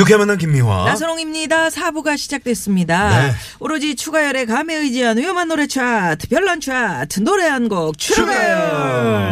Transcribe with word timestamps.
유쾌한 0.00 0.20
만남 0.20 0.38
김미화. 0.38 0.84
나선홍입니다. 0.86 1.68
사부가 1.68 2.16
시작됐습니다. 2.16 3.22
네. 3.26 3.32
오로지 3.58 3.94
추가열의 3.96 4.46
감에 4.46 4.74
의지한 4.74 5.18
위험한 5.18 5.48
노래 5.48 5.66
차트, 5.66 6.28
별난 6.28 6.60
차트, 6.60 7.20
노래 7.20 7.46
한 7.46 7.68
곡 7.68 7.98
추가열. 7.98 9.30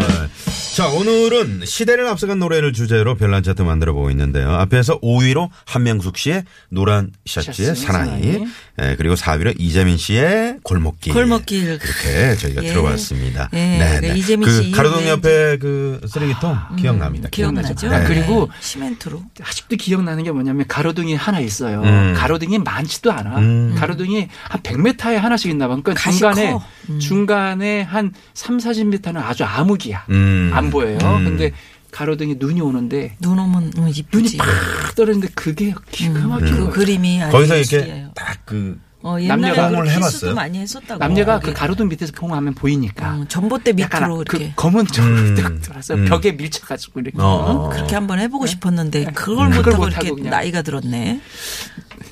자, 0.78 0.86
오늘은 0.86 1.62
시대를 1.64 2.06
앞서간 2.06 2.38
노래를 2.38 2.72
주제로 2.72 3.16
별난 3.16 3.42
차트 3.42 3.62
만들어 3.62 3.92
보고 3.94 4.10
있는데요. 4.12 4.52
앞에서 4.52 5.00
5위로 5.00 5.48
한명숙 5.64 6.16
씨의 6.16 6.44
노란 6.68 7.10
셔츠의 7.26 7.74
셔츠, 7.74 7.82
사나이, 7.82 8.06
사나이. 8.34 8.44
예, 8.82 8.94
그리고 8.96 9.16
4위로 9.16 9.56
이재민 9.58 9.96
씨의 9.96 10.58
골목길. 10.62 11.12
골목길. 11.14 11.64
이렇게 11.64 12.36
저희가 12.36 12.62
예. 12.62 12.68
들어봤습니다. 12.68 13.48
예, 13.54 13.98
그 14.02 14.06
이재민 14.06 14.48
그 14.48 14.62
씨 14.62 14.70
가로등 14.70 15.08
옆에 15.08 15.56
그 15.58 16.00
쓰레기통 16.06 16.56
기억납니다. 16.78 17.28
기억나죠? 17.30 17.88
네. 17.88 18.04
그리고 18.06 18.48
시멘트로. 18.60 19.20
아직도 19.42 19.74
기억나는 19.74 20.22
게 20.22 20.30
뭐냐면 20.30 20.64
가로등이 20.68 21.16
하나 21.16 21.40
있어요. 21.40 21.82
음. 21.82 22.14
가로등이 22.16 22.58
많지도 22.60 23.10
않아. 23.10 23.38
음. 23.38 23.74
가로등이 23.76 24.28
한 24.48 24.60
100m에 24.62 25.16
하나씩 25.16 25.50
있나 25.50 25.66
봐. 25.66 25.74
그러니까 25.82 26.08
중간에 26.08 26.52
커. 26.52 26.62
음. 26.90 26.98
중간에 27.00 27.82
한 27.82 28.12
3, 28.34 28.58
40m는 28.58 29.16
아주 29.16 29.44
암흑이야. 29.44 30.06
음. 30.10 30.50
안 30.54 30.70
보여요. 30.70 30.98
음. 31.02 31.24
근데 31.24 31.52
가로등이 31.90 32.36
눈이 32.38 32.60
오는데 32.60 33.16
눈 33.20 33.38
오면 33.38 33.72
음, 33.78 33.92
눈이. 34.12 34.36
팍 34.36 34.94
떨어지는데 34.94 35.32
그게 35.34 35.74
기가 35.90 36.26
막히고 36.26 36.66
그 36.66 36.70
그림이 36.72 37.22
아주 37.22 37.32
거기서 37.32 37.56
이렇게 37.56 37.76
예술이에요. 37.76 38.10
딱 38.14 38.38
그, 38.44 38.78
어, 39.00 39.18
남녀가 39.18 39.70
을 39.70 39.88
해봤어요? 39.90 40.34
많이 40.34 40.58
했었다고. 40.58 40.98
남녀가 40.98 41.38
그 41.38 41.46
거기. 41.46 41.54
가로등 41.54 41.88
밑에서 41.88 42.12
봉하면 42.14 42.54
보이니까. 42.54 43.14
음, 43.14 43.26
전봇대 43.28 43.72
밑으로 43.72 44.22
이렇게. 44.22 44.48
그 44.50 44.52
검은 44.56 44.86
쪽으로 44.86 45.14
음. 45.14 45.34
딱 45.36 45.60
들어서 45.62 45.94
음. 45.94 46.04
벽에 46.04 46.32
밀쳐가지고 46.32 47.00
이렇게 47.00 47.16
어. 47.20 47.70
그렇게 47.72 47.94
한번 47.94 48.18
해보고 48.18 48.46
싶었는데 48.46 49.04
그걸 49.14 49.46
음. 49.46 49.50
그걸 49.52 49.72
못하고 49.74 49.84
못하고 49.84 50.04
이렇게 50.06 50.10
그냥. 50.22 50.30
나이가 50.30 50.62
들었네. 50.62 51.20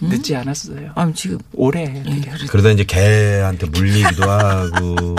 늦지 0.01 0.37
않았어요. 0.37 0.93
아, 0.95 1.13
지금 1.15 1.39
오래 1.55 1.83
예, 1.83 2.03
되게 2.21 2.47
그러다 2.49 2.71
이제 2.71 2.85
개한테 2.85 3.67
물리기도 3.67 4.23
하고, 4.31 5.17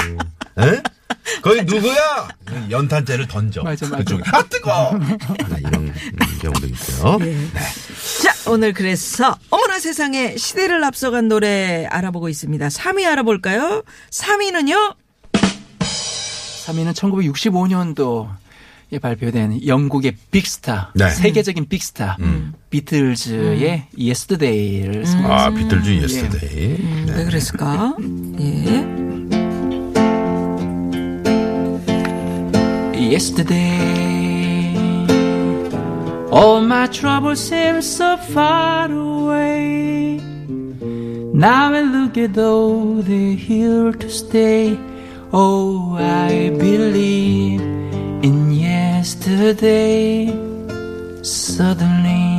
에? 0.59 0.81
거기 1.42 1.61
누구야? 1.64 2.28
연탄재를 2.70 3.28
던져. 3.28 3.61
맞아, 3.64 3.86
맞아. 3.88 3.98
그쪽에. 3.98 4.23
아, 4.31 4.42
뜨거! 4.44 4.98
나 5.50 5.58
이런 5.59 5.94
경우도 6.42 6.67
있고요. 6.67 7.17
네. 7.20 7.36
자, 8.23 8.52
오늘 8.52 8.73
그래서 8.73 9.36
어머나 9.50 9.80
세상에 9.80 10.38
시대를 10.38 10.83
앞서간 10.83 11.28
노래 11.28 11.86
알아보고 11.89 12.30
있습니다. 12.30 12.67
3위 12.67 13.05
알아볼까요? 13.05 13.83
3위는요? 14.11 14.95
3위는 16.66 16.94
1965년도에 16.94 18.30
발표된 19.02 19.67
영국의 19.67 20.13
빅스타, 20.31 20.93
네. 20.95 21.09
세계적인 21.09 21.67
빅스타, 21.67 22.17
비틀즈의 22.69 23.88
Yesterday를 23.99 25.05
선곡. 25.05 25.31
아, 25.31 25.49
비틀즈 25.49 25.89
예스데이. 25.89 26.77
네. 27.05 27.13
왜 27.15 27.25
그랬을까? 27.25 27.95
예. 28.39 29.08
Yesterday, 32.99 34.73
all 36.31 36.64
my 36.64 36.87
troubles 36.87 37.39
seem 37.39 37.77
so 37.77 38.17
far 38.31 38.92
away. 38.92 40.19
Now 41.33 41.73
I 41.73 41.81
look 41.83 42.17
at 42.17 42.33
though 42.33 43.02
they're 43.04 43.36
here 43.36 43.92
to 43.93 44.09
stay. 44.09 44.77
Oh, 45.31 45.95
I 45.99 46.49
believe 46.58 47.61
in 48.23 48.52
yesterday. 48.97 50.25
Suddenly, 51.21 52.30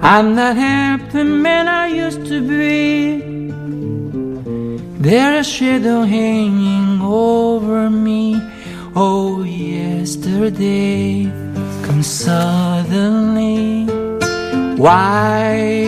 I'm 0.00 0.28
not 0.38 0.54
half 0.56 1.00
the 1.12 1.24
man 1.24 1.66
I 1.66 1.86
used 2.04 2.24
to 2.32 2.38
be. 2.52 2.78
There's 5.04 5.46
a 5.46 5.50
shadow 5.50 6.02
hanging 6.02 7.00
over 7.02 7.90
me. 7.90 8.40
Oh, 8.94 9.42
yesterday 9.42 11.24
comes 11.84 12.06
suddenly. 12.06 13.86
Why 14.84 15.87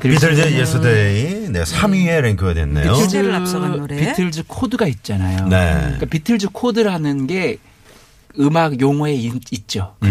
비틀즈. 0.00 0.26
비틀즈 0.42 0.54
Yesterday. 0.60 1.48
네, 1.50 1.62
3위에 1.62 2.20
랭크가 2.20 2.54
됐네요. 2.54 2.92
비틀즈. 2.92 3.02
시대를 3.08 3.34
앞서간 3.34 3.76
노래. 3.76 3.96
비틀즈 3.96 4.44
코드가 4.46 4.86
있잖아요. 4.86 5.46
네. 5.48 5.72
그러니까 5.80 6.06
비틀즈 6.06 6.48
코드라는 6.52 7.26
게 7.26 7.58
음악 8.38 8.80
용어에 8.80 9.14
있- 9.14 9.52
있죠. 9.52 9.94
음. 10.04 10.08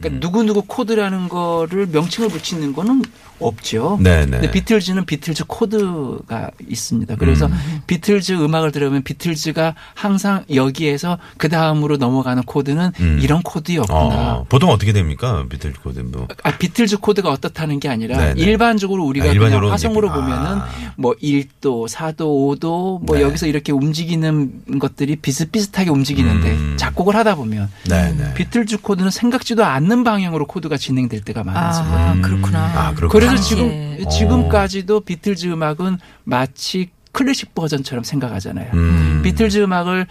그러니까 0.00 0.26
누구누구 0.26 0.62
코드라는 0.66 1.28
거를 1.28 1.86
명칭을 1.86 2.28
붙이는 2.28 2.72
거는 2.72 3.02
없죠. 3.40 3.98
네, 4.02 4.24
네. 4.26 4.32
근데 4.32 4.50
비틀즈는 4.50 5.04
비틀즈 5.06 5.44
코드가 5.46 6.50
있습니다. 6.68 7.14
그래서 7.16 7.46
음. 7.46 7.82
비틀즈 7.86 8.32
음악을 8.32 8.72
들으면 8.72 9.04
비틀즈가 9.04 9.76
항상 9.94 10.44
여기에서 10.52 11.18
그 11.36 11.48
다음으로 11.48 11.98
넘어가는 11.98 12.42
코드는 12.42 12.90
음. 12.98 13.18
이런 13.22 13.40
코드였구나. 13.42 13.98
어, 14.38 14.46
보통 14.48 14.70
어떻게 14.70 14.92
됩니까? 14.92 15.44
비틀즈 15.48 15.80
코드 15.82 16.00
뭐. 16.00 16.26
아, 16.42 16.56
비틀즈 16.58 16.98
코드가 16.98 17.30
어떻다는 17.30 17.78
게 17.78 17.88
아니라 17.88 18.18
네네. 18.18 18.40
일반적으로 18.40 19.04
우리가 19.04 19.30
아, 19.30 19.32
그냥 19.32 19.70
화성으로 19.70 20.08
이제- 20.08 20.14
보면은 20.16 20.46
아. 20.58 20.68
뭐 20.96 21.14
1도, 21.22 21.88
4도, 21.88 22.18
5도 22.58 23.04
뭐 23.04 23.16
네. 23.16 23.22
여기서 23.22 23.46
이렇게 23.46 23.70
움직이는 23.70 24.78
것들이 24.80 25.14
비슷비슷하게 25.14 25.90
움직이는데 25.90 26.50
음. 26.50 26.74
작곡을 26.76 27.14
하다 27.14 27.36
보면 27.36 27.70
네, 27.88 28.12
네. 28.18 28.34
비틀즈 28.34 28.78
코드는 28.78 29.12
생각지도 29.12 29.64
않는 29.64 29.87
방향으로 30.04 30.46
코드가 30.46 30.76
진행될 30.76 31.22
때가 31.22 31.44
많아집니다. 31.44 32.10
아, 32.10 32.20
그렇구나. 32.20 32.64
아, 32.88 32.94
그렇구나. 32.94 33.08
그래서. 33.26 33.42
지금 33.42 33.96
어. 34.04 34.08
지금까지도 34.08 35.00
비틀즈 35.00 35.46
음악은 35.48 35.98
마치 36.24 36.90
클래식 37.12 37.54
버전처럼 37.54 38.04
생각하잖아요. 38.04 38.70
음. 38.74 39.20
비틀즈 39.24 39.58
음악을 39.58 40.06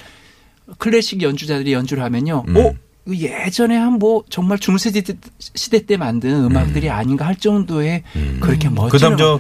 클래식 0.78 1.22
연주자들이 1.22 1.74
연주를 1.74 2.04
하면요. 2.04 2.44
음. 2.48 2.58
오 2.58 2.74
예전에 3.10 3.78
한 3.78 3.94
뭐 4.00 4.24
정말 4.30 4.60
중세 4.60 4.92
시대- 4.92 5.16
시대 5.40 5.86
때 5.86 5.96
만든 5.96 6.44
음악들이 6.44 6.90
아닌가 6.90 7.26
할 7.26 7.38
정도의 7.38 8.04
그렇게 8.42 8.68
멋진 8.68 8.90
그다음 8.90 9.16
저. 9.16 9.40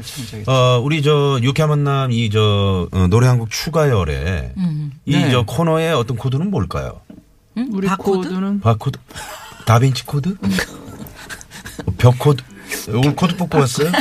어, 0.50 0.80
우리 0.82 1.02
저 1.02 1.38
유쾌한 1.44 1.70
만남 1.72 2.14
이저 2.14 2.88
어, 2.90 3.08
노래 3.10 3.28
한 3.28 3.40
곡 3.40 3.50
추가열에 3.52 4.54
이 5.06 5.12
네. 5.12 5.30
저 5.32 5.44
코너의 5.46 5.94
어떤 5.94 6.16
코드는 6.16 6.50
뭘까요? 6.50 7.02
우리 7.72 7.88
바코드? 7.88 8.30
코드는 8.30 8.62
바코드? 8.62 9.00
다빈치 9.68 10.06
코드? 10.06 10.34
벽 11.98 12.18
코드? 12.18 12.42
오늘 12.88 13.14
코드 13.18 13.36
뽑고 13.36 13.58
왔어요? 13.60 13.92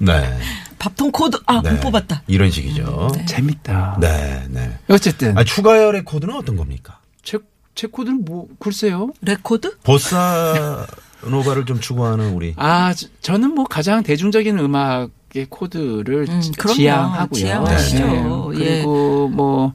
네. 0.00 0.36
밥통 0.80 1.12
코드 1.12 1.38
아 1.46 1.60
네. 1.62 1.70
못 1.70 1.80
뽑았다. 1.80 2.22
이런 2.26 2.50
식이죠. 2.50 3.12
재밌다. 3.28 3.98
네, 4.00 4.44
네. 4.50 4.76
어쨌든 4.88 5.38
아, 5.38 5.44
추가열의 5.44 6.04
코드는 6.04 6.34
어떤 6.34 6.56
겁니까? 6.56 6.98
제, 7.22 7.38
제 7.76 7.86
코드는 7.86 8.24
뭐 8.24 8.48
글쎄요. 8.58 9.12
레코드? 9.22 9.76
보사 9.84 10.84
노바를 11.24 11.64
좀 11.64 11.78
추구하는 11.78 12.32
우리. 12.34 12.54
아 12.56 12.92
저- 12.94 13.06
저는 13.22 13.54
뭐 13.54 13.66
가장 13.66 14.02
대중적인 14.02 14.58
음악의 14.58 15.46
코드를 15.48 16.26
음, 16.28 16.40
지-. 16.40 16.50
지향하고요. 16.74 17.38
지향하시죠. 17.38 18.50
예. 18.54 18.58
그리고 18.58 19.28
뭐 19.28 19.72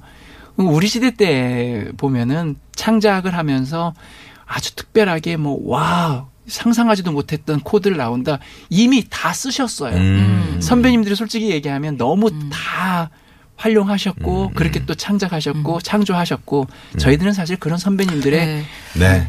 우리 0.58 0.88
시대 0.90 1.12
때 1.16 1.88
보면은 1.96 2.58
창작을 2.76 3.38
하면서 3.38 3.94
아주 4.54 4.76
특별하게 4.76 5.38
뭐 5.38 5.60
와 5.66 6.28
상상하지도 6.48 7.12
못했던 7.12 7.62
코드를 7.62 7.98
나온다 7.98 8.40
이미 8.70 9.06
다 9.10 9.32
쓰셨어요. 9.34 9.96
음. 9.96 10.60
선배님들이 10.62 11.16
솔직히 11.16 11.52
얘기하면 11.52 11.98
너무 11.98 12.32
다 12.50 13.10
활용하셨고 13.56 14.48
음. 14.48 14.54
그렇게 14.54 14.86
또 14.86 14.94
창작하셨고 14.94 15.80
창조하셨고 15.82 16.68
저희들은 17.00 17.32
사실 17.34 17.56
그런 17.56 17.78
선배님들의 17.78 18.46
네. 18.46 18.66
네. 19.00 19.28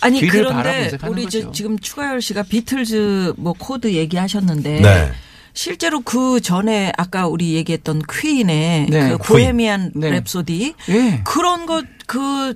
아니 0.00 0.20
그런데 0.26 0.96
우리 1.08 1.28
저. 1.28 1.50
지금 1.50 1.78
추가열 1.78 2.22
씨가 2.22 2.44
비틀즈 2.44 3.34
뭐 3.38 3.54
코드 3.58 3.92
얘기하셨는데 3.92 4.80
네. 4.80 5.12
실제로 5.54 6.00
그 6.00 6.40
전에 6.40 6.92
아까 6.96 7.26
우리 7.26 7.54
얘기했던 7.54 8.02
퀸의 8.08 8.86
네. 8.88 9.08
그 9.10 9.18
보헤미안 9.18 9.92
네. 9.96 10.20
랩소디 10.20 10.74
예. 10.90 11.20
그런 11.24 11.66
것 11.66 11.84
그 12.12 12.54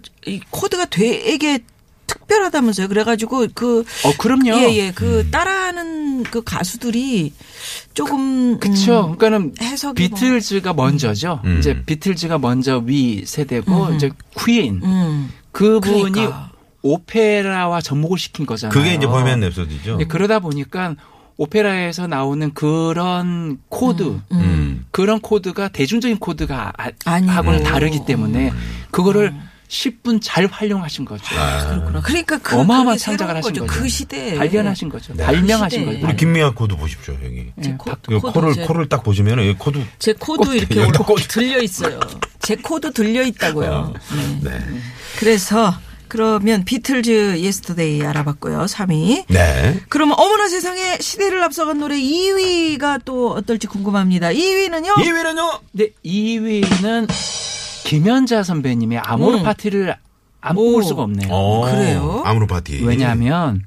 코드가 0.51 0.85
되게 0.85 1.61
특별하다면서요. 2.27 2.89
그래가지고 2.89 3.47
그 3.55 3.81
어 4.05 4.13
그럼요. 4.19 4.49
예 4.59 4.81
예 4.81 4.93
그 4.93 5.29
따라하는 5.31 6.25
그 6.25 6.43
가수들이 6.43 7.33
조금 7.95 8.59
그렇죠. 8.59 9.11
음, 9.13 9.17
그러니까는 9.17 9.55
해석이 9.61 10.09
뭐- 10.09 10.19
비틀즈가 10.19 10.73
먼저죠. 10.75 11.41
음. 11.45 11.59
이제 11.59 11.83
비틀즈가 11.85 12.39
먼저 12.39 12.79
위 12.85 13.25
세대고 13.25 13.95
이제 13.95 14.11
퀸 14.45 14.81
음. 14.83 15.31
그분이 15.53 16.13
그러니까. 16.13 16.51
오페라와 16.83 17.81
접목을 17.81 18.19
시킨 18.19 18.47
거잖아요. 18.47 18.73
그게 18.73 18.95
이제 18.95 19.07
보헤미안 19.07 19.41
랩소디죠. 19.41 19.97
네, 19.99 20.05
그러다 20.05 20.39
보니까 20.41 20.95
오페라에서 21.39 22.07
나오는 22.07 22.55
그런 22.55 23.59
코드, 23.69 24.21
음. 24.33 24.87
그런 24.91 25.21
코드가 25.21 25.69
대중적인 25.69 26.19
코드가 26.19 26.73
아-. 27.05 27.11
하고는 27.27 27.63
다르기 27.63 28.05
때문에 28.07 28.53
그거를 28.91 29.35
10분 29.69 30.21
잘 30.23 30.47
활용하신 30.47 31.05
거죠. 31.05 31.25
그렇구나. 31.69 32.01
그러니까 32.03 32.39
그 32.39 32.57
어마어마한 32.59 32.99
창작을 32.99 33.37
하신 33.37 33.53
거죠. 33.53 33.67
거죠. 33.67 33.81
그 33.81 33.89
시대에 33.89 34.35
발견하신 34.37 34.89
거죠. 34.89 35.13
네. 35.15 35.25
발명하신 35.25 35.81
시대에. 35.81 35.95
거죠. 35.97 36.07
우리 36.07 36.17
김미아 36.17 36.51
코드 36.53 36.77
보십시오, 36.77 37.15
여기. 37.25 37.53
예, 37.65 37.71
코- 37.77 37.91
코드 37.97 38.21
코를 38.21 38.55
제- 38.55 38.65
코를 38.65 38.89
딱 38.89 39.03
보시면은 39.03 39.45
이 39.45 39.55
코드 39.55 39.81
제 39.99 40.13
코드 40.13 40.55
이렇게. 40.55 40.75
들려 41.29 41.61
있어요. 41.61 41.99
제 42.41 42.55
코드 42.57 42.93
들려 42.93 43.23
있다고요. 43.23 43.95
네. 44.43 44.51
네. 44.51 44.59
그래서 45.19 45.75
그러면 46.09 46.65
비틀즈 46.65 47.41
Yesterday 47.41 48.05
알아봤고요. 48.05 48.67
3위. 48.67 49.25
네. 49.29 49.81
그러면 49.89 50.15
어머나 50.17 50.49
세상에 50.49 50.99
시대를 51.01 51.43
앞서간 51.43 51.81
노래 51.81 51.97
2위가 51.97 53.01
또 53.05 53.33
어떨지 53.33 53.67
궁금합니다. 53.67 54.29
2위는요? 54.29 54.95
2위는요? 54.95 55.61
네, 55.73 55.89
2위는 56.05 57.09
김연자 57.87 58.43
선배님의 58.43 58.99
아모르 58.99 59.39
음. 59.39 59.43
파티를 59.45 59.97
안 60.41 60.57
오. 60.57 60.61
뽑을 60.61 60.83
수가 60.83 61.03
없네요. 61.03 61.29
그래요? 61.65 62.23
아무로 62.25 62.47
파티. 62.47 62.85
왜냐하면 62.85 63.63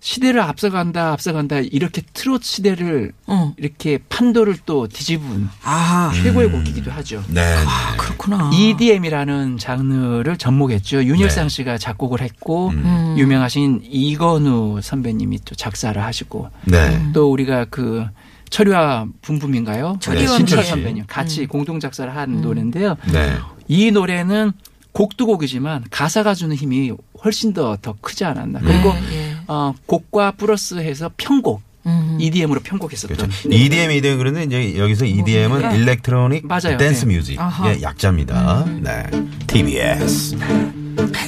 시대를 0.00 0.40
앞서간다, 0.40 1.12
앞서간다 1.12 1.60
이렇게 1.60 2.02
트로트 2.12 2.44
시대를 2.44 3.12
어. 3.28 3.54
이렇게 3.56 3.98
판도를 4.08 4.58
또 4.66 4.88
뒤집은 4.88 5.48
아, 5.62 6.12
최고의 6.14 6.50
곡이기도 6.50 6.90
하죠. 6.90 7.22
네. 7.28 7.40
네. 7.40 7.96
그렇구나. 7.96 8.50
EDM이라는 8.52 9.58
장르를 9.58 10.36
접목했죠. 10.36 11.04
윤일상 11.04 11.44
네. 11.44 11.48
씨가 11.48 11.78
작곡을 11.78 12.20
했고 12.20 12.70
음. 12.70 13.14
유명하신 13.16 13.82
이건우 13.84 14.80
선배님이 14.82 15.38
또 15.44 15.54
작사를 15.54 16.02
하시고 16.02 16.50
네. 16.64 17.00
또 17.12 17.30
우리가 17.30 17.66
그 17.70 18.04
철화 18.52 19.06
붐붐인가요? 19.22 19.96
철이와 20.00 20.38
네. 20.38 20.62
선배님 20.62 21.04
같이 21.08 21.46
공동 21.46 21.80
작사를 21.80 22.14
한 22.14 22.40
노래인데요. 22.42 22.96
네. 23.12 23.32
이 23.66 23.90
노래는 23.90 24.52
곡도 24.92 25.26
곡이지만 25.26 25.84
가사가 25.90 26.34
주는 26.34 26.54
힘이 26.54 26.92
훨씬 27.24 27.54
더 27.54 27.76
더 27.80 27.94
크지 28.00 28.24
않았나. 28.26 28.60
그리고 28.60 28.92
예. 29.12 29.34
어, 29.48 29.72
곡과 29.86 30.32
플러스해서 30.32 31.10
편곡 31.16 31.62
음. 31.86 32.18
EDM으로 32.20 32.60
편곡했었던. 32.60 33.16
그렇죠. 33.16 33.48
네. 33.48 33.56
EDM, 33.56 33.90
EDM 33.90 34.18
그런데 34.18 34.44
이제 34.44 34.76
여기서 34.78 35.06
EDM은 35.06 35.48
뭡니까? 35.60 35.72
electronic 35.74 36.46
맞아요. 36.46 36.76
댄스 36.76 37.06
네. 37.06 37.16
뮤직의 37.16 37.38
아하. 37.38 37.80
약자입니다. 37.80 38.66
네. 38.82 39.04
TBS. 39.46 40.36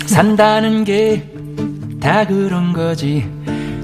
산다는 0.07 0.85
게 0.85 1.31
다 2.05 2.27
그런 2.27 2.75
거지. 2.75 3.27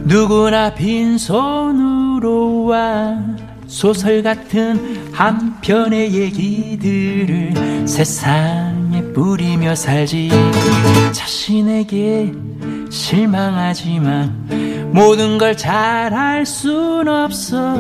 누구나 0.05 0.75
빈손으로 0.75 1.90
와 2.25 3.19
소설 3.67 4.23
같은 4.23 5.13
한 5.13 5.61
편의 5.61 6.13
얘기들을 6.13 7.87
세상에 7.87 9.03
뿌리며 9.13 9.75
살지. 9.75 10.31
자신에게 11.13 12.33
실망하지만 12.91 14.91
모든 14.93 15.39
걸 15.39 15.57
잘할 15.57 16.45
순 16.45 17.09
없어. 17.09 17.77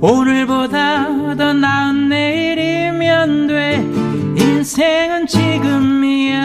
오늘보다 0.00 1.36
더 1.36 1.52
나은 1.52 2.08
내일이면 2.08 3.46
돼. 3.48 3.76
인생은 4.36 5.26
지금이야. 5.26 6.42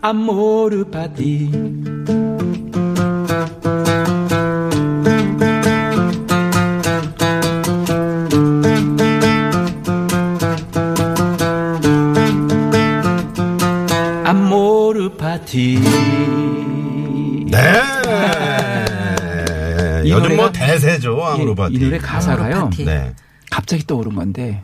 아모르 0.00 0.84
파티. 0.90 1.75
파티. 15.56 15.80
네. 17.50 17.62
이 20.04 20.10
요즘 20.10 20.36
뭐 20.36 20.50
노래가- 20.50 20.52
대세죠. 20.52 21.24
아무로 21.24 21.52
이- 21.52 21.54
파티. 21.54 21.74
이 21.74 21.78
노래 21.78 21.98
가사가요. 21.98 22.70
네. 22.84 23.14
갑자기 23.50 23.86
떠오른 23.86 24.14
건데 24.14 24.62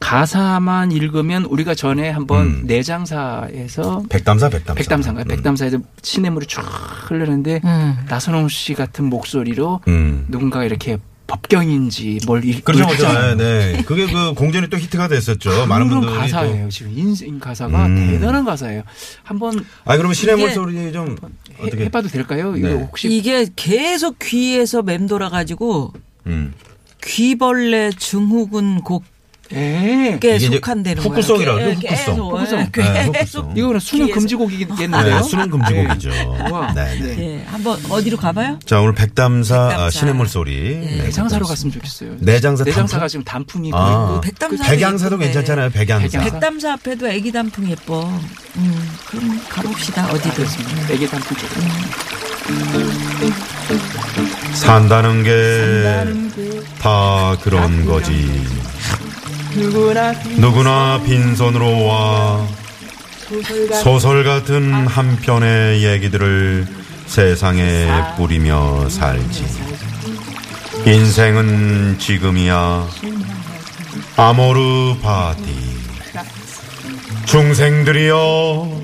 가사만 0.00 0.92
읽으면 0.92 1.44
우리가 1.44 1.74
전에 1.74 2.10
한번 2.10 2.46
음. 2.46 2.62
내장사에서 2.66 4.04
백담사, 4.10 4.48
백담사. 4.50 4.74
백담사인가요? 4.74 5.24
음. 5.24 5.28
백담사에서 5.28 5.78
시냇물이 6.02 6.46
쫙 6.46 6.62
흐르는데 7.08 7.60
음. 7.64 7.96
나선홍 8.08 8.48
씨 8.48 8.74
같은 8.74 9.06
목소리로 9.06 9.80
음. 9.88 10.26
누군가 10.28 10.62
이렇게 10.64 10.98
법경인지 11.28 12.20
뭘 12.26 12.42
읽, 12.44 12.64
그렇죠, 12.64 12.86
그렇죠. 12.86 13.34
네, 13.36 13.72
네. 13.76 13.82
그게 13.84 14.06
그 14.06 14.32
공전이 14.34 14.68
또 14.70 14.78
히트가 14.78 15.08
됐었죠. 15.08 15.66
많은 15.66 15.88
분들이 15.88 16.10
가사예요. 16.12 16.64
또. 16.64 16.68
지금 16.70 16.92
인생 16.98 17.38
가사가 17.38 17.86
음. 17.86 17.96
대단한 18.12 18.44
가사예요. 18.44 18.82
한번 19.22 19.64
아, 19.84 19.96
그러면 19.96 20.14
시냇물 20.14 20.46
이게- 20.46 20.54
소리 20.54 20.92
좀 20.92 21.16
해, 21.60 21.66
어떻게? 21.66 21.84
해봐도 21.84 22.08
될까요? 22.08 22.56
이거 22.56 22.68
네. 22.68 22.74
혹시 22.74 23.08
이게 23.14 23.46
계속 23.54 24.18
귀에서 24.18 24.82
맴돌아 24.82 25.28
가지고 25.28 25.92
음. 26.26 26.54
귀벌레 27.04 27.90
증후군 27.98 28.80
곡 28.80 29.04
예. 29.52 30.18
꽤 30.20 30.36
이제 30.36 30.46
속한다는 30.46 31.02
거예요. 31.02 31.10
후크송. 31.10 31.38
네, 31.56 31.76
계속 31.80 32.18
후크송. 32.18 33.54
이거는 33.56 33.80
수능 33.80 34.06
귀에서. 34.06 34.20
금지곡이겠는데요. 34.20 35.02
네, 35.04 35.22
수능 35.22 35.48
금지곡이죠. 35.50 36.10
와. 36.50 36.72
네, 36.74 36.98
네. 37.00 37.16
예, 37.18 37.44
한번 37.46 37.78
어디로 37.88 38.16
가봐요? 38.18 38.58
자, 38.64 38.80
오늘 38.80 38.94
백담사, 38.94 39.68
백담사. 39.68 39.84
아, 39.84 39.90
시냇물 39.90 40.28
소리. 40.28 40.76
네, 40.76 40.96
내장사로 41.04 41.46
백담사. 41.46 41.48
갔으면 41.48 41.72
좋겠어요. 41.72 42.16
내장사 42.20 42.64
내장사가 42.64 43.00
단풍? 43.00 43.08
지금 43.08 43.24
단풍이 43.24 43.70
아. 43.74 44.08
있고 44.10 44.20
백담사 44.20 44.64
백양사도 44.64 45.16
괜찮잖아요. 45.18 45.70
백양사. 45.70 46.20
백담사 46.20 46.72
앞에도 46.74 47.08
애기 47.08 47.32
단풍 47.32 47.68
예뻐. 47.70 48.02
음, 48.56 48.90
그럼 49.06 49.40
가봅시다 49.48 50.10
어디든. 50.12 50.44
애기 50.90 51.06
단풍 51.08 51.36
쪽으로. 51.36 51.62
산다는 54.54 55.22
게 55.22 56.04
다 56.78 57.36
그런 57.42 57.84
거지. 57.84 58.46
누구나 60.36 61.00
빈손으로 61.04 61.84
와 61.86 62.46
소설 63.82 64.24
같은 64.24 64.86
한 64.86 65.16
편의 65.16 65.84
얘기들을 65.84 66.66
세상에 67.06 67.88
뿌리며 68.16 68.88
살지. 68.88 69.44
인생은 70.86 71.98
지금이야. 71.98 72.86
아모르 74.16 74.96
파티. 75.02 75.78
중생들이여 77.26 78.77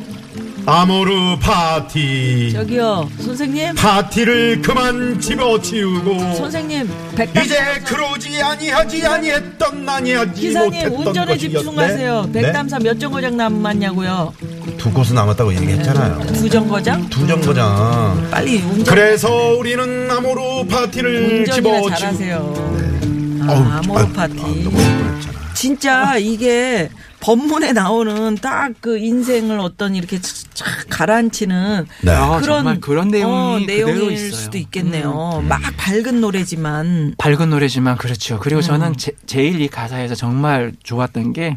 아모르 0.66 1.38
파티. 1.40 2.50
저기요, 2.52 3.10
선생님. 3.20 3.74
파티를 3.74 4.62
그만 4.62 5.20
집어치우고 5.20 6.34
선생님, 6.36 6.88
백담 7.14 7.44
이제 7.44 7.56
그러지 7.84 8.40
아니하지 8.40 9.06
아니했던 9.06 9.86
아니하지 9.86 10.40
기사님 10.40 10.92
운전에 10.94 11.34
것이었네. 11.34 11.38
집중하세요. 11.38 12.28
네? 12.32 12.42
백담사 12.42 12.78
몇 12.78 12.98
정거장 12.98 13.36
남았냐고요? 13.36 14.32
두 14.78 14.90
곳은 14.90 15.14
남았다고 15.16 15.54
얘기했잖아요. 15.54 16.20
두 16.32 16.48
정거장? 16.48 17.10
두 17.10 17.26
정거장. 17.26 18.28
빨리 18.30 18.56
운전. 18.62 18.84
그래서 18.84 19.30
우리는 19.58 20.10
아모르 20.10 20.66
파티를 20.66 21.40
운전이나 21.40 21.52
집어치우고 21.54 21.90
잘하세요. 21.94 22.36
아, 22.36 22.40
어우, 22.40 23.13
아모르 23.50 24.12
파티. 24.12 24.34
아, 24.40 24.42
너무 24.42 24.70
뻔했잖아. 24.70 25.44
진짜 25.54 26.16
이게 26.18 26.90
법문에 27.20 27.72
나오는 27.72 28.34
딱 28.36 28.72
그 28.80 28.98
인생을 28.98 29.58
어떤 29.60 29.94
이렇게 29.94 30.20
쫙 30.20 30.66
가라앉히는 30.90 31.86
네. 32.02 32.10
아, 32.12 32.38
그런 32.40 32.42
정말 32.58 32.80
그런 32.80 33.08
내용이 33.08 33.34
어, 33.34 33.58
그대로 33.60 33.86
내용일 33.86 34.12
있어요. 34.12 34.32
수도 34.32 34.58
있겠네요. 34.58 35.40
음. 35.42 35.48
막 35.48 35.60
밝은 35.78 36.20
노래지만 36.20 37.14
밝은 37.16 37.48
노래지만 37.50 37.96
그렇죠. 37.96 38.38
그리고 38.40 38.60
음. 38.60 38.62
저는 38.62 38.96
제, 38.98 39.12
제일 39.26 39.60
이 39.60 39.68
가사에서 39.68 40.14
정말 40.14 40.72
좋았던 40.82 41.32
게 41.32 41.56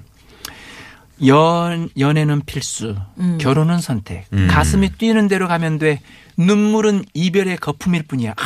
연, 1.25 1.89
연애는 1.97 2.43
필수, 2.45 2.95
음. 3.17 3.37
결혼은 3.41 3.79
선택. 3.79 4.25
음. 4.33 4.47
가슴이 4.49 4.91
뛰는 4.97 5.27
대로 5.27 5.47
가면 5.47 5.79
돼. 5.79 5.99
눈물은 6.37 7.03
이별의 7.15 7.57
거품일 7.57 8.03
뿐이야. 8.03 8.33
아, 8.37 8.43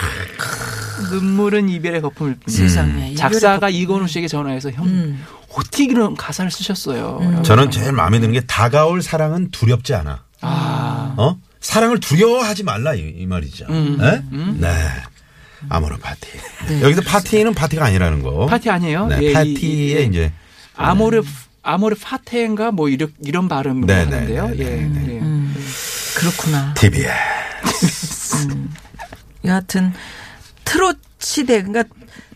눈물은 1.09 1.69
이별의 1.69 2.01
거품일 2.01 2.35
뿐이야. 2.35 2.57
세상에 2.57 2.91
이별의 3.11 3.15
작사가 3.15 3.59
거품. 3.61 3.75
이건우 3.75 4.07
씨에게 4.07 4.27
전화해서 4.27 4.71
형 4.71 4.85
음. 4.85 5.23
어떻게 5.53 5.83
이런 5.85 6.15
가사를 6.15 6.49
쓰셨어요? 6.51 7.41
저는 7.43 7.71
제일 7.71 7.91
마음에 7.91 8.19
드는 8.19 8.33
게 8.33 8.41
다가올 8.41 9.01
사랑은 9.01 9.49
두렵지 9.51 9.93
않아. 9.95 10.23
아, 10.41 11.13
어? 11.17 11.37
사랑을 11.59 11.99
두려워하지 11.99 12.63
말라 12.63 12.95
이, 12.95 13.13
이 13.17 13.25
말이죠. 13.25 13.65
음. 13.69 13.97
네? 13.99 14.23
네. 14.59 14.67
아모르 15.69 15.97
파티. 15.97 16.21
여기서 16.81 17.01
파티는 17.01 17.53
파티가 17.53 17.85
아니라는 17.85 18.23
거. 18.23 18.47
파티 18.47 18.69
아니에요? 18.69 19.07
네, 19.07 19.19
예, 19.21 19.29
이- 19.29 19.33
파티에 19.33 20.03
이- 20.03 20.07
이제 20.07 20.31
아모르 20.75 21.21
아모르 21.63 21.95
파테인가 22.01 22.71
뭐 22.71 22.89
이런 22.89 23.13
이런 23.23 23.47
발음을 23.47 23.85
네, 23.85 24.05
네, 24.05 24.15
하는데요. 24.15 24.47
네, 24.47 24.55
네, 24.55 24.63
예. 24.63 24.75
네. 24.87 25.13
예. 25.15 25.19
음, 25.19 25.55
그렇구나. 26.15 26.73
TBS. 26.73 28.47
여하튼 29.45 29.93
트롯 30.71 30.97
시대 31.19 31.61
그러니까 31.61 31.83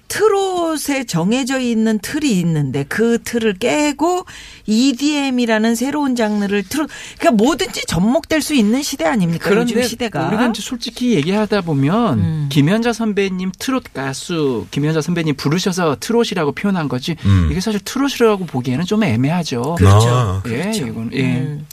트롯에 0.07 1.05
정해져 1.05 1.59
있는 1.59 1.99
틀이 1.99 2.29
있는데 2.39 2.85
그 2.87 3.17
틀을 3.23 3.53
깨고 3.55 4.25
EDM이라는 4.67 5.75
새로운 5.75 6.15
장르를 6.15 6.63
트롯 6.63 6.89
그러니까 7.17 7.43
뭐든지 7.43 7.85
접목될 7.87 8.41
수 8.41 8.53
있는 8.53 8.83
시대 8.83 9.05
아닙니까? 9.05 9.49
그런데 9.49 9.73
요즘 9.73 9.87
시대가 9.87 10.27
우리가 10.27 10.47
이제 10.47 10.61
솔직히 10.61 11.13
얘기하다 11.15 11.61
보면 11.61 12.19
음. 12.19 12.49
김연자 12.51 12.93
선배님 12.93 13.51
트롯 13.57 13.93
가수 13.93 14.67
김연자 14.69 15.01
선배님 15.01 15.35
부르셔서 15.35 15.97
트롯이라고 15.99 16.51
표현한 16.51 16.87
거지 16.87 17.15
음. 17.25 17.47
이게 17.51 17.59
사실 17.61 17.79
트롯이라고 17.83 18.45
보기에는 18.45 18.85
좀 18.85 19.03
애매하죠. 19.03 19.75
그렇죠. 19.75 20.07
아, 20.09 20.43
예, 20.47 20.49
그렇죠. 20.49 20.87
이건 20.87 21.09
예. 21.13 21.23
음. 21.37 21.67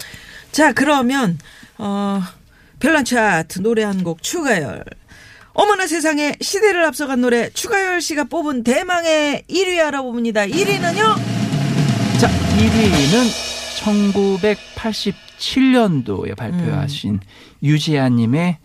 자 0.52 0.73
그러면 0.73 1.38
어 1.78 2.23
별난 2.81 3.04
차트 3.04 3.61
노래 3.61 3.83
한 3.85 4.02
곡 4.02 4.23
추가열 4.23 4.85
어머나 5.54 5.87
세상에 5.87 6.35
시대를 6.40 6.82
앞서간 6.85 7.21
노래 7.21 7.50
추가열 7.50 8.00
씨가 8.00 8.25
뽑은 8.25 8.64
대망의 8.64 9.42
1위 9.50 9.78
알아봅니다. 9.80 10.47
1위는요? 10.47 11.16
자, 12.18 12.28
1위는 12.56 13.28
1987년도에 13.80 16.35
발표하신 16.37 17.21
유재하님의 17.62 18.56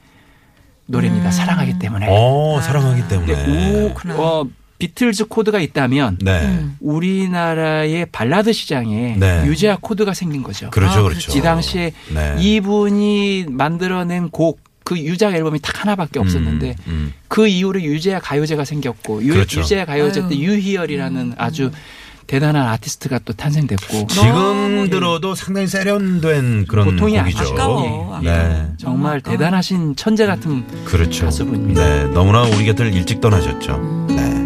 노래입니다. 0.86 1.32
사랑하기 1.32 1.80
때문에. 1.80 2.08
어, 2.10 2.62
사랑하기 2.62 3.08
때문에. 3.10 3.34
네, 3.34 3.84
오, 3.84 3.92
어, 4.22 4.46
비틀즈 4.80 5.26
코드가 5.26 5.60
있다면 5.60 6.20
네. 6.22 6.46
음. 6.46 6.78
우리나라의 6.80 8.06
발라드 8.12 8.54
시장에 8.54 9.18
네. 9.20 9.44
유재하 9.46 9.80
코드가 9.82 10.14
생긴 10.14 10.44
거죠. 10.44 10.70
그렇죠, 10.70 11.00
아, 11.00 11.04
그렇죠. 11.04 11.38
이 11.38 11.42
당시에 11.42 11.92
네. 12.14 12.36
이분이 12.40 13.48
만들어낸 13.50 14.30
곡, 14.30 14.62
그 14.88 14.98
유작 14.98 15.34
앨범이 15.36 15.60
딱 15.60 15.82
하나밖에 15.82 16.18
없었는데 16.18 16.78
음, 16.88 16.92
음. 16.92 17.14
그 17.28 17.46
이후로 17.46 17.82
유재하 17.82 18.22
가요제가 18.22 18.64
생겼고 18.64 19.22
유, 19.26 19.34
그렇죠. 19.34 19.60
유재하 19.60 19.84
가요제 19.84 20.22
때 20.22 20.28
아유. 20.28 20.34
음. 20.34 20.40
유희열이라는 20.40 21.34
아주 21.38 21.72
대단한 22.26 22.66
아티스트가 22.70 23.20
또 23.26 23.34
탄생됐고 23.34 24.08
지금 24.08 24.90
들어도 24.90 25.36
상당히 25.36 25.68
세련된 25.68 26.68
그런 26.70 26.86
보통이 26.86 27.18
곡이죠. 27.20 27.40
아까워. 27.40 28.22
네. 28.24 28.68
정말 28.78 29.18
아까워. 29.18 29.36
대단하신 29.36 29.98
천재 29.98 30.26
같은 30.26 30.64
그렇죠. 30.86 31.26
가수분입니다. 31.26 31.82
네. 31.86 32.06
너무나 32.14 32.44
우리 32.44 32.64
곁을 32.64 32.94
일찍 32.94 33.20
떠나셨죠. 33.20 34.08
네. 34.08 34.46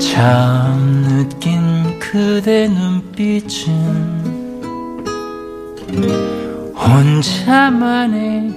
참 0.00 1.28
느낀 1.28 2.00
그대 2.00 2.66
눈빛은 2.66 4.26
혼자만의 6.86 8.54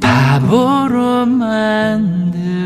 바보로 0.00 1.26
만들었어 1.26 2.62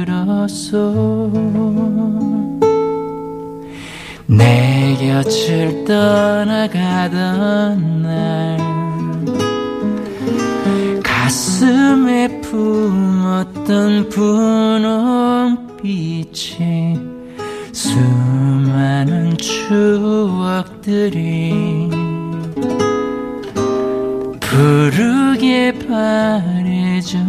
내 4.27 4.97
곁을 5.01 5.85
떠나가던 5.87 7.13
날 8.03 8.59
가슴에 11.03 12.41
품 12.43 13.16
었던 13.37 14.09
분홍빛에 14.09 15.77
수많은 17.71 19.37
추억들이 19.37 21.11
부르게 24.41 25.79
바래졌어 25.87 27.21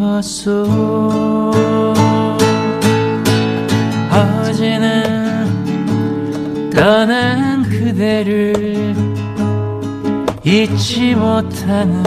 어제는 4.45 5.51
떠난 6.73 7.63
그대를 7.63 8.95
잊지 10.45 11.15
못하는 11.15 12.01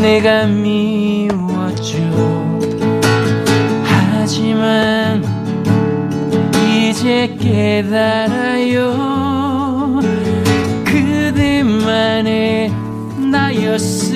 내가 0.00 0.46
미 0.46 1.28
웠죠 1.72 2.60
하지만 3.84 5.24
이제 6.64 7.34
깨달아요. 7.40 8.92
그대만의 10.84 12.70
나였음 13.18 14.11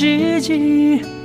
헤어 0.00 1.21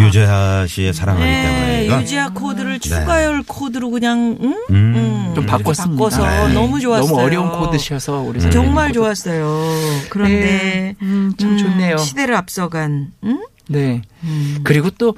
유재하 0.00 0.66
씨의 0.66 0.92
사랑하기 0.94 1.24
네, 1.24 1.42
때문에가 1.42 2.00
유재하 2.02 2.28
코드를 2.30 2.78
추가열 2.80 3.42
코드로 3.46 3.90
그냥 3.90 4.36
응? 4.40 4.54
음. 4.70 4.74
음. 4.74 5.32
좀 5.34 5.46
바꿨습니다. 5.46 5.96
바꿔서 6.02 6.46
네. 6.48 6.54
너무 6.54 6.80
좋았어요. 6.80 7.08
너무 7.08 7.20
어려운 7.22 7.50
코드셔서 7.50 8.20
우리 8.20 8.40
선생님 8.40 8.66
정말 8.68 8.88
코드. 8.88 8.98
좋았어요. 9.00 9.70
그런데 10.10 10.40
네, 10.40 10.94
음, 11.02 11.32
참 11.38 11.56
좋네요. 11.58 11.96
시대를 11.98 12.34
앞서간 12.34 13.12
음? 13.24 13.44
네. 13.68 14.02
그리고 14.64 14.90
또 14.90 15.14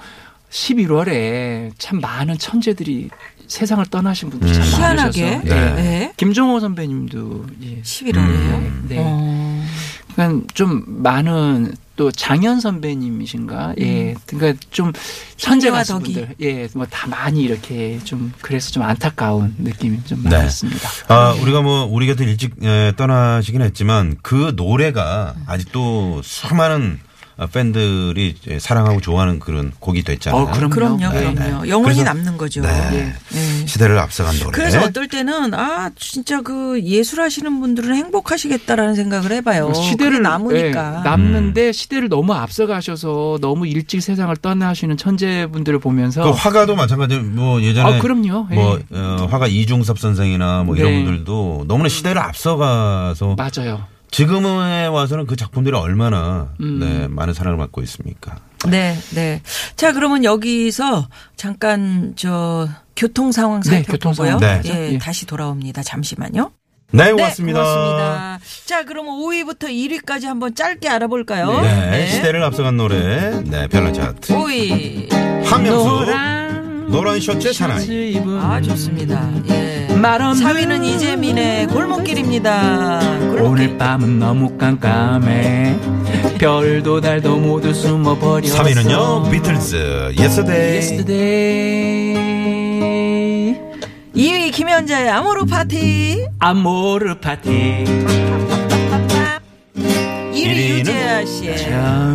11월에 0.50 1.72
참 1.78 2.00
많은 2.00 2.38
천재들이 2.38 3.10
세상을 3.46 3.84
떠나신 3.86 4.30
분들이 4.30 4.52
참 4.54 4.64
희한하게 4.64 5.30
많으셔서 5.36 5.54
네. 5.54 5.74
네. 5.74 6.12
김정호 6.16 6.60
선배님도 6.60 7.46
예. 7.62 7.82
11월에요. 7.82 8.88
네. 8.88 8.96
어. 8.98 9.64
그러니까 10.14 10.46
좀 10.54 10.84
많은 10.86 11.74
또 11.98 12.12
장현 12.12 12.60
선배님이신가 12.60 13.74
예 13.80 14.14
그러니까 14.26 14.58
좀 14.70 14.92
천재 15.36 15.66
천재와 15.68 15.82
덕이. 15.82 16.14
가수분들 16.14 16.36
예 16.40 16.68
뭐 16.74 16.86
다 16.88 17.08
많이 17.08 17.42
이렇게 17.42 17.98
좀 18.04 18.32
그래서 18.40 18.70
좀 18.70 18.84
안타까운 18.84 19.54
느낌이 19.58 20.04
좀 20.04 20.22
네. 20.22 20.30
많습니다. 20.30 20.88
아, 21.08 21.32
우리가 21.42 21.60
뭐, 21.60 21.84
우리 21.84 22.06
곁을 22.06 22.28
일찍 22.28 22.54
에, 22.62 22.92
떠나시긴 22.96 23.62
했지만 23.62 24.16
그 24.22 24.52
노래가 24.54 25.34
아직도 25.46 26.22
수많은 26.22 27.00
어, 27.02 27.07
팬들이 27.46 28.34
이제 28.40 28.58
사랑하고 28.58 29.00
좋아하는 29.00 29.38
그런 29.38 29.72
곡이 29.78 30.02
됐잖아요. 30.02 30.42
어, 30.42 30.50
그럼요. 30.50 30.70
그럼요, 30.74 30.96
네, 31.12 31.32
그럼요. 31.32 31.62
네. 31.62 31.68
영원히 31.70 31.94
그래서- 31.96 32.04
남는 32.04 32.36
거죠. 32.36 32.62
네. 32.62 33.14
네. 33.30 33.66
시대를 33.66 33.98
앞서간 33.98 34.36
노래. 34.38 34.50
그래서 34.50 34.80
어떨 34.82 35.06
때는 35.08 35.54
아 35.54 35.90
진짜 35.96 36.40
그 36.40 36.80
예술하시는 36.82 37.60
분들은 37.60 37.94
행복하시겠다라는 37.94 38.94
생각을 38.96 39.30
해봐요. 39.32 39.72
시대를 39.74 40.22
남으니까. 40.22 41.02
예, 41.04 41.08
남는데 41.08 41.72
시대를 41.72 42.08
너무 42.08 42.32
앞서가셔서 42.34 43.38
너무 43.40 43.66
일찍 43.66 44.00
세상을 44.02 44.34
떠나시는 44.38 44.96
천재분들을 44.96 45.78
보면서 45.78 46.24
그 46.24 46.30
화가도 46.30 46.74
마찬가지 46.74 47.16
뭐 47.18 47.60
예전에 47.62 47.96
아, 47.96 48.00
그럼요. 48.00 48.48
예. 48.50 48.54
뭐 48.54 48.78
어, 48.90 49.28
화가 49.30 49.46
이중섭 49.46 49.98
선생이나 49.98 50.64
뭐 50.64 50.74
이런 50.76 50.90
네. 50.92 51.04
분들도 51.04 51.66
너무나 51.68 51.88
시대를 51.88 52.20
앞서가서 52.20 53.36
맞아요. 53.36 53.84
지금에 54.10 54.86
와서는 54.86 55.26
그 55.26 55.36
작품들이 55.36 55.76
얼마나 55.76 56.48
음. 56.60 56.78
네, 56.80 57.08
많은 57.08 57.34
사랑을 57.34 57.58
받고 57.58 57.82
있습니까? 57.82 58.36
네, 58.68 58.96
네. 59.14 59.42
자, 59.76 59.92
그러면 59.92 60.24
여기서 60.24 61.08
잠깐 61.36 62.14
저 62.16 62.68
교통 62.96 63.30
상황 63.32 63.60
네, 63.60 63.70
살펴보고요. 63.82 63.98
교통 63.98 64.14
상황 64.14 64.40
네. 64.40 64.62
예, 64.66 64.92
예. 64.94 64.98
다시 64.98 65.26
돌아옵니다. 65.26 65.82
잠시만요. 65.82 66.50
네, 66.90 67.04
네, 67.04 67.12
고맙습니다. 67.12 67.60
고맙습니다. 67.62 68.38
자, 68.64 68.84
그러면 68.84 69.14
5위부터 69.20 69.64
1위까지 69.68 70.24
한번 70.24 70.54
짧게 70.54 70.88
알아볼까요? 70.88 71.60
네, 71.60 72.06
시대를 72.08 72.42
앞서간 72.42 72.76
노래. 72.78 73.42
네, 73.42 73.68
별난 73.68 73.92
차트. 73.92 74.34
5위. 74.34 75.12
한명수 75.44 75.84
노란 75.86 76.90
노란 76.90 77.20
셔츠의 77.20 77.52
사나이. 77.54 78.12
입은 78.12 78.40
아, 78.40 78.60
좋습니다. 78.62 79.30
예. 79.50 79.77
말 80.00 80.22
없는 80.22 80.46
4위는 80.46 80.84
이재민의 80.84 81.66
골목길입니다. 81.68 83.00
골목길. 83.00 83.42
오늘 83.42 83.76
밤은 83.78 84.18
너무 84.18 84.56
깜깜해 84.56 85.76
별도 86.38 87.00
달도 87.00 87.36
모두 87.36 87.74
숨어버렸어 87.74 88.62
3위는요, 88.62 89.30
비틀즈, 89.30 90.14
Yesterday. 90.18 90.74
Yesterday 90.76 92.18
2위 94.14 94.52
김연자의 94.52 95.10
아모르 95.10 95.44
파티. 95.46 96.26
아모르 96.38 97.18
파티 97.18 97.84
1위 99.78 100.34
일위는 100.34 100.78
유재하 100.78 101.24
씨의 101.24 101.58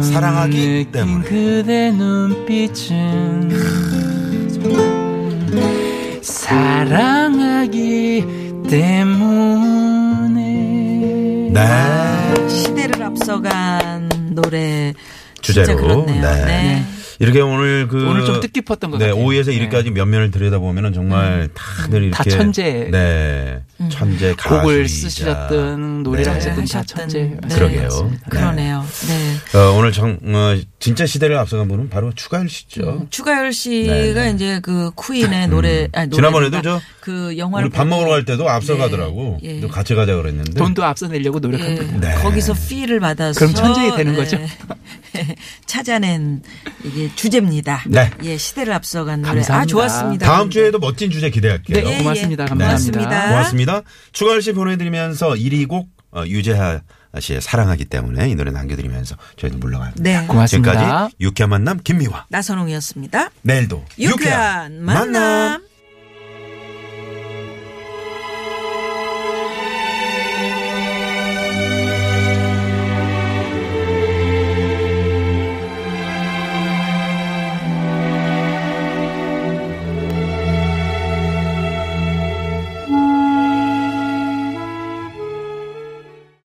사랑하기 0.04 0.88
때문에. 0.92 1.26
그대 1.26 1.92
눈빛은 1.92 3.50
사랑하기 6.24 8.24
때문에 8.70 10.40
네. 11.52 12.50
시대를 12.50 13.04
앞서간 13.04 14.10
노래 14.32 14.94
주제로. 15.42 15.66
진짜 15.68 15.82
그렇네요. 15.82 16.22
네. 16.46 16.82
네. 17.20 17.26
이렇게 17.26 17.42
오늘 17.42 17.88
그. 17.88 18.08
오늘 18.08 18.26
좀 18.26 18.40
뜻깊었던 18.40 18.92
것 18.92 18.98
네, 18.98 19.10
같아요. 19.10 19.24
5위에서 19.24 19.48
네. 19.48 19.70
1위까지 19.70 19.92
몇 19.92 20.06
면을 20.06 20.32
들여다보면은 20.32 20.94
정말 20.94 21.50
다들 21.54 22.04
이렇게. 22.04 22.18
다 22.18 22.38
천재. 22.38 22.90
네. 22.92 23.62
천재 23.90 24.34
가수. 24.38 24.62
곡을 24.62 24.88
쓰셨던 24.88 26.04
노래를 26.04 26.26
네. 26.26 26.40
하셨던 26.40 26.66
다 26.66 26.84
천재 26.84 27.38
네. 27.42 27.56
그러게요. 27.56 28.12
그러네요. 28.30 28.86
네. 29.08 29.58
어, 29.58 29.72
오늘 29.78 29.92
정, 29.92 30.18
어, 30.24 30.58
진짜 30.80 31.06
시대를 31.06 31.38
앞서간 31.38 31.68
분은 31.68 31.90
바로 31.90 32.12
추가열 32.14 32.50
씨죠. 32.50 33.08
추가열 33.10 33.54
씨가 33.54 33.94
네, 33.94 34.14
네. 34.14 34.32
이제 34.32 34.60
그 34.62 34.92
쿠인의 34.96 35.50
노래, 35.50 35.88
아니, 35.94 36.10
지난번에도 36.12 36.62
저 36.62 36.80
그 37.04 37.38
영화를 37.38 37.68
우리 37.68 37.74
밥 37.76 37.86
먹으러 37.86 38.12
갈 38.12 38.24
때도 38.24 38.50
앞서가더라고. 38.50 39.38
예, 39.44 39.58
예. 39.58 39.60
또 39.60 39.68
같이 39.68 39.94
가자 39.94 40.16
그랬는데. 40.16 40.54
돈도 40.54 40.86
앞서 40.86 41.10
내려고 41.10 41.40
노력하고 41.40 41.72
예, 41.72 42.00
네. 42.00 42.16
거기서 42.16 42.54
피를 42.54 43.02
받아서 43.02 43.38
그럼 43.38 43.54
천재가 43.54 43.98
되는 43.98 44.16
거죠? 44.16 44.38
찾아낸 45.66 46.42
이게 46.84 47.14
주제입니다. 47.16 47.84
네. 47.88 48.12
예, 48.24 48.38
시대를 48.38 48.74
앞서간 48.74 49.22
노래. 49.22 49.32
아, 49.32 49.34
감사합니다. 49.36 49.72
좋았습니다. 49.72 50.26
다음 50.26 50.50
주에도 50.50 50.80
멋진 50.80 51.12
주제 51.12 51.30
기대할게요. 51.30 51.84
네, 51.84 51.98
고맙습니다. 51.98 52.44
예. 52.44 52.48
감사합니다. 52.48 53.00
고맙습니다. 53.00 53.30
고맙습니다. 53.30 53.82
추가열 54.12 54.42
씨 54.42 54.54
보내드리면서 54.54 55.32
1위 55.32 55.68
곡 55.68 55.90
어, 56.12 56.24
유재하 56.28 56.82
씨의 57.20 57.42
사랑하기 57.42 57.86
때문에 57.86 58.30
이 58.30 58.36
노래 58.36 58.52
남겨드리면서 58.52 59.16
저희는 59.38 59.60
물러갑니다. 59.60 60.02
네. 60.02 60.26
고맙습니다. 60.28 60.72
지금까지 60.74 61.16
유쾌한 61.20 61.50
만남 61.52 61.80
김미화. 61.84 62.26
나선홍이었습니다. 62.30 63.30
내일도 63.44 63.84
유쾌한 64.00 64.82
만남. 64.84 65.73